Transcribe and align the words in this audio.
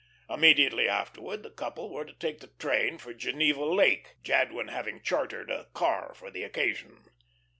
Immediately 0.31 0.89
afterward 0.89 1.43
the 1.43 1.51
couple 1.51 1.91
were 1.91 2.05
to 2.05 2.13
take 2.13 2.39
the 2.39 2.47
train 2.57 2.97
for 2.97 3.13
Geneva 3.13 3.63
Lake 3.65 4.15
Jadwin 4.23 4.69
having 4.69 5.03
chartered 5.03 5.51
a 5.51 5.65
car 5.75 6.15
for 6.15 6.31
the 6.31 6.41
occasion. 6.43 7.03